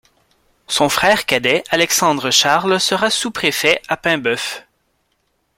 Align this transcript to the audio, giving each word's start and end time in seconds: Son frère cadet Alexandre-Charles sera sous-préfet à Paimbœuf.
Son 0.67 0.89
frère 0.89 1.27
cadet 1.27 1.63
Alexandre-Charles 1.69 2.79
sera 2.79 3.11
sous-préfet 3.11 3.83
à 3.87 3.97
Paimbœuf. 3.97 4.65